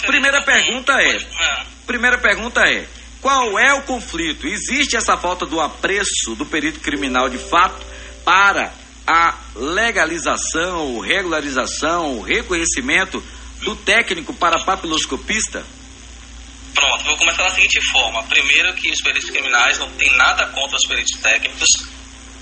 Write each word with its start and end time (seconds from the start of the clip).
gostaria 0.00 0.20
Primeira 0.20 0.42
pergunta 0.42 0.92
é- 0.92 1.26
ah, 1.40 1.66
Primeira 1.86 2.18
pergunta 2.18 2.60
é: 2.68 2.86
qual 3.20 3.58
é 3.58 3.74
o 3.74 3.82
conflito? 3.82 4.46
Existe 4.46 4.96
essa 4.96 5.16
falta 5.16 5.46
do 5.46 5.60
apreço 5.60 6.34
do 6.36 6.44
perito 6.46 6.80
criminal 6.80 7.28
de 7.28 7.38
fato 7.38 7.84
para 8.24 8.72
a 9.06 9.38
legalização, 9.54 10.98
regularização, 10.98 12.20
reconhecimento 12.22 13.22
do 13.62 13.76
técnico 13.76 14.34
para 14.34 14.62
papiloscopista? 14.64 15.64
Pronto, 16.74 17.04
vou 17.04 17.16
começar 17.16 17.44
da 17.44 17.50
seguinte 17.50 17.80
forma. 17.90 18.22
Primeiro 18.24 18.74
que 18.74 18.90
os 18.90 19.00
peritos 19.00 19.30
criminais 19.30 19.78
não 19.78 19.90
têm 19.92 20.14
nada 20.16 20.46
contra 20.48 20.76
os 20.76 20.86
peritos 20.86 21.18
técnicos. 21.20 21.68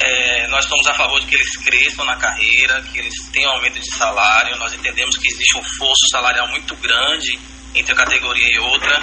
É, 0.00 0.46
nós 0.48 0.64
estamos 0.64 0.86
a 0.86 0.94
favor 0.94 1.20
de 1.20 1.26
que 1.26 1.34
eles 1.34 1.56
cresçam 1.58 2.04
na 2.06 2.16
carreira, 2.16 2.82
que 2.82 2.98
eles 2.98 3.14
tenham 3.32 3.52
aumento 3.52 3.78
de 3.78 3.94
salário. 3.94 4.56
Nós 4.56 4.72
entendemos 4.72 5.16
que 5.18 5.28
existe 5.28 5.58
um 5.58 5.62
fosso 5.78 6.08
salarial 6.10 6.48
muito 6.48 6.74
grande 6.76 7.38
entre 7.74 7.92
uma 7.92 8.02
categoria 8.02 8.48
e 8.50 8.58
outra. 8.58 9.02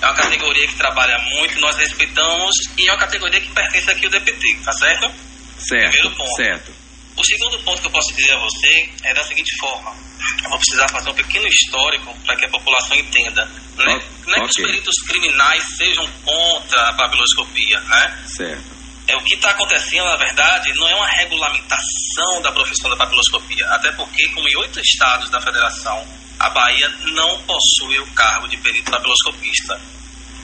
É 0.00 0.06
uma 0.06 0.14
categoria 0.14 0.66
que 0.66 0.76
trabalha 0.76 1.18
muito, 1.18 1.60
nós 1.60 1.76
respeitamos, 1.76 2.54
e 2.78 2.88
é 2.88 2.92
uma 2.92 2.98
categoria 2.98 3.38
que 3.38 3.50
pertence 3.50 3.90
aqui 3.90 4.06
ao 4.06 4.10
DPT, 4.10 4.56
tá 4.64 4.72
certo? 4.72 5.12
Certo, 5.58 5.90
Primeiro 5.90 6.16
ponto. 6.16 6.36
certo. 6.36 6.72
O 7.16 7.24
segundo 7.24 7.58
ponto 7.62 7.82
que 7.82 7.86
eu 7.86 7.92
posso 7.92 8.14
dizer 8.14 8.32
a 8.32 8.38
você 8.38 8.88
é 9.04 9.12
da 9.12 9.22
seguinte 9.24 9.54
forma. 9.60 9.94
Eu 10.42 10.48
vou 10.48 10.58
precisar 10.58 10.88
fazer 10.88 11.10
um 11.10 11.14
pequeno 11.14 11.46
histórico 11.48 12.16
para 12.24 12.34
que 12.36 12.46
a 12.46 12.48
população 12.48 12.96
entenda. 12.96 13.44
Né? 13.76 14.02
Não 14.26 14.34
é 14.34 14.40
que 14.40 14.46
os 14.46 14.56
peritos 14.56 14.94
criminais 15.06 15.62
sejam 15.76 16.08
contra 16.24 16.88
a 16.88 16.94
papiloscopia, 16.94 17.80
né? 17.80 18.24
Certo. 18.26 18.69
É, 19.10 19.16
o 19.16 19.24
que 19.24 19.34
está 19.34 19.50
acontecendo, 19.50 20.04
na 20.04 20.16
verdade, 20.16 20.72
não 20.76 20.88
é 20.88 20.94
uma 20.94 21.08
regulamentação 21.08 22.40
da 22.42 22.52
profissão 22.52 22.88
da 22.90 22.96
papiloscopia. 22.96 23.66
Até 23.70 23.90
porque, 23.92 24.28
como 24.28 24.48
em 24.48 24.56
oito 24.58 24.78
estados 24.78 25.28
da 25.30 25.40
federação, 25.40 26.06
a 26.38 26.48
Bahia 26.50 26.88
não 27.12 27.42
possui 27.42 27.98
o 27.98 28.06
cargo 28.12 28.46
de 28.46 28.56
perito 28.58 28.88
papiloscopista. 28.88 29.80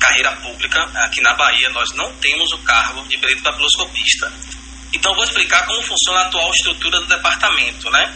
Carreira 0.00 0.32
pública, 0.38 0.82
aqui 1.04 1.20
na 1.20 1.34
Bahia, 1.34 1.70
nós 1.70 1.88
não 1.94 2.12
temos 2.16 2.52
o 2.54 2.58
cargo 2.58 3.06
de 3.08 3.16
perito 3.18 3.42
papiloscopista. 3.42 4.32
Então, 4.92 5.14
vou 5.14 5.22
explicar 5.22 5.64
como 5.64 5.80
funciona 5.82 6.20
a 6.20 6.26
atual 6.26 6.50
estrutura 6.50 7.00
do 7.00 7.06
departamento, 7.06 7.88
né? 7.90 8.14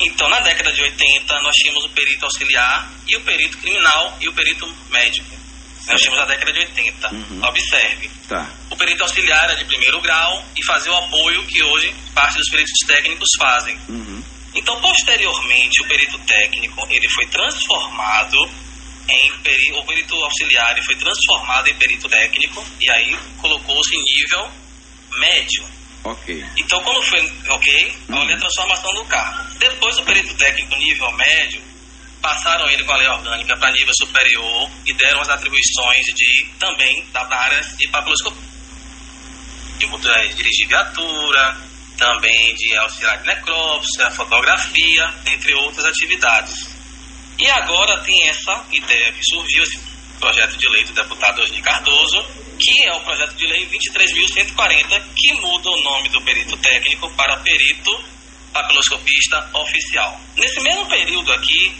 Então, 0.00 0.28
na 0.28 0.40
década 0.40 0.72
de 0.72 0.82
80, 0.82 1.42
nós 1.42 1.54
tínhamos 1.54 1.84
o 1.84 1.90
perito 1.90 2.24
auxiliar 2.24 2.90
e 3.06 3.16
o 3.16 3.20
perito 3.20 3.58
criminal 3.58 4.18
e 4.20 4.28
o 4.28 4.32
perito 4.32 4.66
médico. 4.90 5.45
Nós 5.86 6.00
tínhamos 6.00 6.20
na 6.20 6.26
década 6.26 6.52
de 6.52 6.58
80. 6.58 7.14
Uhum. 7.14 7.44
Observe. 7.44 8.10
Tá. 8.28 8.50
O 8.70 8.76
perito 8.76 9.02
auxiliar 9.02 9.44
era 9.44 9.56
de 9.56 9.64
primeiro 9.64 10.00
grau 10.00 10.44
e 10.56 10.64
fazia 10.64 10.92
o 10.92 10.96
apoio 10.96 11.46
que 11.46 11.62
hoje 11.62 11.94
parte 12.14 12.36
dos 12.36 12.48
peritos 12.50 12.78
técnicos 12.86 13.28
fazem. 13.38 13.78
Uhum. 13.88 14.22
Então, 14.54 14.80
posteriormente, 14.80 15.82
o 15.82 15.88
perito 15.88 16.18
técnico 16.20 16.86
ele 16.90 17.08
foi 17.10 17.26
transformado 17.26 18.36
em 19.08 19.38
perito, 19.38 19.78
o 19.78 19.84
perito 19.84 20.14
auxiliar 20.16 20.72
ele 20.72 20.84
foi 20.84 20.96
transformado 20.96 21.68
em 21.68 21.74
perito 21.76 22.08
técnico 22.08 22.64
e 22.80 22.90
aí 22.90 23.16
colocou-se 23.38 23.94
em 23.94 24.02
nível 24.02 24.50
médio. 25.18 25.64
Ok. 26.04 26.44
Então, 26.56 26.82
quando 26.82 27.02
foi, 27.02 27.32
ok, 27.48 27.96
olha 28.12 28.34
a 28.34 28.38
transformação 28.38 28.94
do 28.94 29.04
cargo. 29.04 29.58
Depois, 29.58 29.98
o 29.98 30.02
perito 30.04 30.34
técnico 30.34 30.76
nível 30.76 31.12
médio, 31.12 31.62
passaram 32.20 32.68
ele 32.68 32.84
com 32.84 32.92
a 32.92 32.96
lei 32.96 33.08
orgânica 33.08 33.56
para 33.58 33.70
nível 33.72 33.92
superior 33.94 34.70
e 34.86 34.92
deram 34.94 35.20
as 35.20 35.28
atribuições 35.28 36.04
de, 36.14 36.46
também, 36.58 37.04
da 37.12 37.20
área 37.22 37.60
de 37.60 37.88
papiloscopia. 37.88 38.42
De 39.78 39.86
motor- 39.86 40.28
dirigir 40.34 40.68
viatura, 40.68 41.56
também 41.98 42.54
de 42.54 42.76
auxiliar 42.76 43.18
de 43.20 43.26
necrópsia, 43.26 44.10
fotografia, 44.10 45.14
entre 45.32 45.54
outras 45.54 45.84
atividades. 45.86 46.68
E 47.38 47.48
agora 47.50 48.00
tem 48.02 48.28
essa 48.28 48.64
ideia 48.72 49.12
que 49.12 49.20
surgiu, 49.30 49.62
esse 49.62 49.78
projeto 50.18 50.56
de 50.56 50.68
lei 50.70 50.84
do 50.84 50.92
deputado 50.94 51.42
Osni 51.42 51.60
Cardoso, 51.60 52.22
que 52.58 52.86
é 52.86 52.92
o 52.94 53.00
projeto 53.00 53.34
de 53.34 53.46
lei 53.46 53.66
23.140, 53.66 55.02
que 55.14 55.34
muda 55.34 55.68
o 55.68 55.82
nome 55.82 56.08
do 56.08 56.22
perito 56.22 56.56
técnico 56.56 57.10
para 57.14 57.36
perito 57.40 58.02
papiloscopista 58.52 59.50
oficial. 59.52 60.18
Nesse 60.36 60.60
mesmo 60.62 60.86
período 60.86 61.30
aqui, 61.34 61.76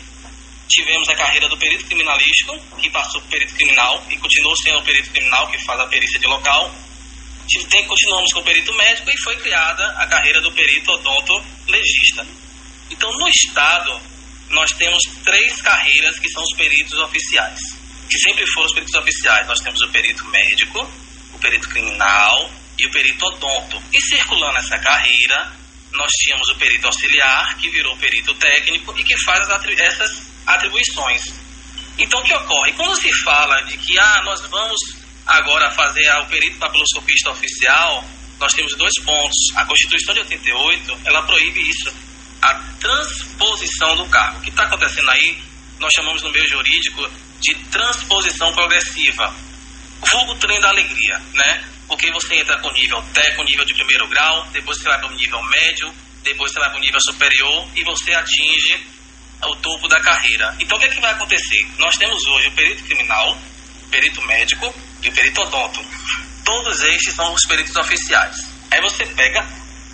tivemos 0.68 1.08
a 1.08 1.14
carreira 1.14 1.48
do 1.48 1.56
perito 1.56 1.84
criminalístico, 1.86 2.58
que 2.80 2.90
passou 2.90 3.20
por 3.20 3.30
perito 3.30 3.54
criminal 3.54 4.04
e 4.10 4.16
continuou 4.16 4.54
sendo 4.62 4.78
o 4.78 4.82
perito 4.82 5.10
criminal 5.10 5.46
que 5.48 5.64
faz 5.64 5.80
a 5.80 5.86
perícia 5.86 6.18
de 6.18 6.26
local. 6.26 6.74
Tem, 7.70 7.86
continuamos 7.86 8.32
com 8.32 8.40
o 8.40 8.44
perito 8.44 8.74
médico 8.74 9.08
e 9.08 9.22
foi 9.22 9.36
criada 9.36 9.86
a 9.98 10.06
carreira 10.08 10.40
do 10.40 10.50
perito 10.52 10.90
odontologista. 10.90 12.26
Então, 12.90 13.10
no 13.12 13.28
Estado, 13.28 14.00
nós 14.50 14.70
temos 14.72 15.00
três 15.24 15.60
carreiras 15.62 16.18
que 16.18 16.28
são 16.28 16.42
os 16.42 16.56
peritos 16.56 16.98
oficiais, 16.98 17.60
que 18.10 18.18
sempre 18.18 18.44
foram 18.52 18.66
os 18.66 18.74
peritos 18.74 18.94
oficiais. 18.94 19.46
Nós 19.46 19.60
temos 19.60 19.80
o 19.82 19.88
perito 19.90 20.24
médico, 20.26 20.90
o 21.34 21.38
perito 21.38 21.68
criminal 21.68 22.50
e 22.78 22.86
o 22.86 22.90
perito 22.90 23.24
odonto. 23.26 23.82
E 23.92 24.00
circulando 24.00 24.58
essa 24.58 24.78
carreira, 24.78 25.52
nós 25.96 26.10
tínhamos 26.10 26.48
o 26.48 26.54
perito 26.56 26.86
auxiliar, 26.86 27.56
que 27.56 27.70
virou 27.70 27.96
perito 27.96 28.34
técnico 28.34 28.94
e 28.98 29.04
que 29.04 29.18
faz 29.24 29.48
essas 29.78 30.30
atribuições. 30.46 31.22
Então, 31.98 32.20
o 32.20 32.22
que 32.22 32.34
ocorre? 32.34 32.72
Quando 32.72 32.94
se 33.00 33.10
fala 33.24 33.62
de 33.62 33.76
que 33.76 33.98
ah, 33.98 34.22
nós 34.24 34.40
vamos 34.42 34.78
agora 35.26 35.70
fazer 35.70 36.08
o 36.20 36.26
perito 36.26 36.58
papiloscopista 36.58 37.30
oficial, 37.30 38.04
nós 38.38 38.52
temos 38.52 38.76
dois 38.76 38.92
pontos. 39.04 39.36
A 39.56 39.64
Constituição 39.64 40.14
de 40.14 40.20
88, 40.20 40.98
ela 41.04 41.22
proíbe 41.22 41.60
isso, 41.60 41.94
a 42.42 42.54
transposição 42.78 43.96
do 43.96 44.06
cargo. 44.08 44.38
O 44.38 44.42
que 44.42 44.50
está 44.50 44.64
acontecendo 44.64 45.10
aí, 45.10 45.42
nós 45.80 45.92
chamamos 45.94 46.22
no 46.22 46.30
meio 46.30 46.46
jurídico 46.48 47.08
de 47.40 47.54
transposição 47.70 48.52
progressiva. 48.52 49.34
Vulgo 50.10 50.34
trem 50.36 50.60
da 50.60 50.68
alegria, 50.68 51.18
né? 51.34 51.64
Porque 51.88 52.10
você 52.10 52.36
entra 52.36 52.58
com 52.58 52.70
nível 52.72 53.00
técnico, 53.12 53.44
nível 53.44 53.64
de 53.64 53.74
primeiro 53.74 54.08
grau, 54.08 54.46
depois 54.52 54.78
você 54.78 54.88
vai 54.88 54.98
para 54.98 55.08
o 55.08 55.16
nível 55.16 55.42
médio, 55.44 55.94
depois 56.22 56.52
você 56.52 56.58
vai 56.58 56.70
para 56.70 56.78
o 56.78 56.80
nível 56.80 57.00
superior 57.00 57.68
e 57.76 57.84
você 57.84 58.12
atinge 58.12 58.86
o 59.44 59.56
topo 59.56 59.86
da 59.88 60.00
carreira. 60.00 60.56
Então 60.58 60.76
o 60.76 60.80
que, 60.80 60.86
é 60.86 60.90
que 60.90 61.00
vai 61.00 61.12
acontecer? 61.12 61.66
Nós 61.78 61.96
temos 61.96 62.24
hoje 62.26 62.48
o 62.48 62.52
perito 62.52 62.84
criminal, 62.84 63.38
o 63.84 63.88
perito 63.88 64.22
médico 64.22 64.74
e 65.02 65.08
o 65.08 65.12
perito 65.12 65.40
odonto. 65.42 65.84
Todos 66.44 66.80
estes 66.82 67.14
são 67.14 67.32
os 67.32 67.42
peritos 67.46 67.76
oficiais. 67.76 68.36
Aí 68.70 68.80
você 68.80 69.06
pega 69.06 69.46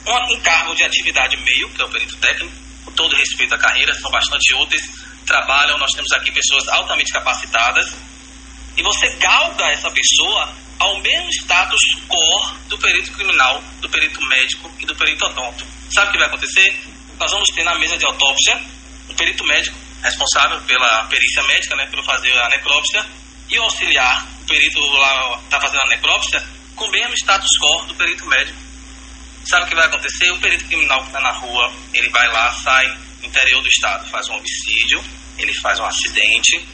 um, 0.06 0.34
um 0.34 0.40
cargo 0.40 0.74
de 0.74 0.84
atividade 0.84 1.36
meio, 1.36 1.68
que 1.70 1.82
é 1.82 1.84
o 1.84 1.90
perito 1.90 2.16
técnico, 2.16 2.54
com 2.84 2.92
todo 2.92 3.16
respeito 3.16 3.54
à 3.54 3.58
carreira, 3.58 3.94
são 3.94 4.10
bastante 4.10 4.54
úteis, 4.54 4.82
trabalham, 5.26 5.78
nós 5.78 5.90
temos 5.92 6.10
aqui 6.12 6.32
pessoas 6.32 6.66
altamente 6.68 7.12
capacitadas, 7.12 7.94
e 8.76 8.82
você 8.82 9.08
galga 9.16 9.64
essa 9.70 9.90
pessoa 9.90 10.52
ao 10.82 11.00
mesmo 11.00 11.28
status 11.30 11.80
core 12.08 12.58
do 12.68 12.76
perito 12.76 13.12
criminal, 13.12 13.62
do 13.80 13.88
perito 13.88 14.20
médico 14.26 14.68
e 14.80 14.84
do 14.84 14.96
perito 14.96 15.24
odonto. 15.26 15.64
Sabe 15.94 16.08
o 16.08 16.12
que 16.12 16.18
vai 16.18 16.26
acontecer? 16.26 16.76
Nós 17.20 17.30
vamos 17.30 17.48
ter 17.54 17.62
na 17.62 17.78
mesa 17.78 17.96
de 17.96 18.04
autópsia 18.04 18.60
o 19.08 19.14
perito 19.14 19.44
médico, 19.44 19.78
responsável 20.02 20.60
pela 20.62 21.04
perícia 21.04 21.42
médica, 21.44 21.76
né, 21.76 21.86
pelo 21.86 22.02
fazer 22.02 22.36
a 22.36 22.48
necrópsia, 22.48 23.06
e 23.48 23.58
o 23.60 23.62
auxiliar, 23.62 24.26
o 24.42 24.46
perito 24.46 24.80
lá 24.80 25.40
está 25.44 25.60
fazendo 25.60 25.82
a 25.82 25.88
necrópsia, 25.88 26.42
com 26.74 26.84
o 26.86 26.90
mesmo 26.90 27.14
status 27.14 27.50
quo 27.60 27.86
do 27.86 27.94
perito 27.94 28.26
médico. 28.26 28.58
Sabe 29.48 29.64
o 29.64 29.68
que 29.68 29.76
vai 29.76 29.86
acontecer? 29.86 30.32
O 30.32 30.40
perito 30.40 30.64
criminal 30.66 31.00
que 31.02 31.06
está 31.08 31.20
na 31.20 31.32
rua, 31.32 31.72
ele 31.94 32.08
vai 32.08 32.26
lá, 32.28 32.52
sai 32.54 32.98
interior 33.22 33.62
do 33.62 33.68
estado, 33.68 34.10
faz 34.10 34.28
um 34.28 34.34
homicídio, 34.34 35.04
ele 35.38 35.54
faz 35.60 35.78
um 35.78 35.84
acidente, 35.84 36.66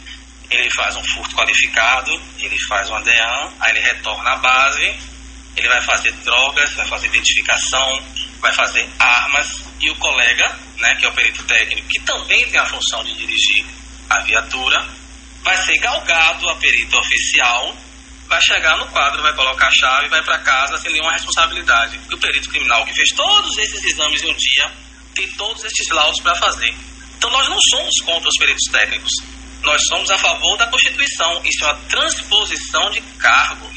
ele 0.50 0.68
faz 0.74 0.96
um 0.96 1.02
furto 1.14 1.34
qualificado, 1.36 2.10
ele 2.38 2.56
faz 2.68 2.88
um 2.90 2.96
ADEAN, 2.96 3.52
aí 3.60 3.70
ele 3.72 3.80
retorna 3.80 4.30
à 4.30 4.36
base, 4.36 4.96
ele 5.56 5.68
vai 5.68 5.82
fazer 5.82 6.12
drogas, 6.24 6.72
vai 6.74 6.86
fazer 6.86 7.06
identificação, 7.08 8.02
vai 8.40 8.52
fazer 8.52 8.88
armas, 8.98 9.64
e 9.80 9.90
o 9.90 9.96
colega, 9.96 10.58
né, 10.78 10.94
que 10.96 11.04
é 11.04 11.08
o 11.08 11.12
perito 11.12 11.42
técnico, 11.44 11.88
que 11.88 12.00
também 12.00 12.48
tem 12.48 12.60
a 12.60 12.66
função 12.66 13.04
de 13.04 13.14
dirigir 13.14 13.66
a 14.08 14.20
viatura, 14.20 14.86
vai 15.42 15.56
ser 15.56 15.74
galgado 15.80 16.48
a 16.48 16.56
perito 16.56 16.96
oficial, 16.96 17.76
vai 18.28 18.40
chegar 18.42 18.76
no 18.76 18.86
quadro, 18.88 19.22
vai 19.22 19.32
colocar 19.34 19.66
a 19.66 19.72
chave 19.72 20.08
vai 20.08 20.22
para 20.22 20.38
casa 20.38 20.76
sem 20.78 20.92
nenhuma 20.92 21.12
responsabilidade. 21.12 21.98
E 22.10 22.14
o 22.14 22.18
perito 22.18 22.50
criminal 22.50 22.84
que 22.84 22.94
fez 22.94 23.08
todos 23.16 23.56
esses 23.58 23.82
exames 23.84 24.22
em 24.22 24.30
um 24.30 24.36
dia 24.36 24.72
tem 25.14 25.28
todos 25.32 25.64
esses 25.64 25.88
laudos 25.88 26.20
para 26.20 26.36
fazer. 26.36 26.74
Então 27.16 27.30
nós 27.30 27.48
não 27.48 27.58
somos 27.70 27.94
contra 28.04 28.28
os 28.28 28.36
peritos 28.38 28.70
técnicos. 28.70 29.12
Nós 29.62 29.80
somos 29.88 30.10
a 30.10 30.18
favor 30.18 30.56
da 30.56 30.66
Constituição. 30.66 31.40
Isso 31.44 31.64
é 31.64 31.66
uma 31.66 31.80
transposição 31.88 32.90
de 32.90 33.00
cargo. 33.18 33.68